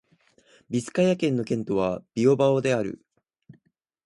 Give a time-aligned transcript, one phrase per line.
[0.71, 3.05] ビスカヤ県の県都はビルバオである